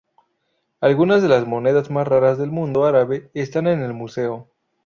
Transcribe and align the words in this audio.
Algunas 0.79 1.21
de 1.21 1.27
las 1.29 1.45
monedas 1.45 1.91
más 1.91 2.07
raras 2.07 2.39
del 2.39 2.49
mundo 2.49 2.85
árabe 2.85 3.29
están 3.35 3.67
en 3.67 3.83
el 3.83 3.93
museo. 3.93 4.49